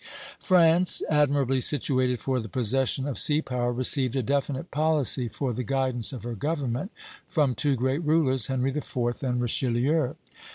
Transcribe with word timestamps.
France, 0.39 1.03
admirably 1.11 1.61
situated 1.61 2.19
for 2.19 2.39
the 2.39 2.49
possession 2.49 3.05
of 3.07 3.19
sea 3.19 3.39
power, 3.39 3.71
received 3.71 4.15
a 4.15 4.23
definite 4.23 4.71
policy 4.71 5.27
for 5.27 5.53
the 5.53 5.61
guidance 5.63 6.11
of 6.11 6.23
her 6.23 6.33
government 6.33 6.89
from 7.27 7.53
two 7.53 7.75
great 7.75 8.03
rulers, 8.03 8.47
Henry 8.47 8.75
IV. 8.75 9.21
and 9.21 9.39
Richelieu. 9.43 10.15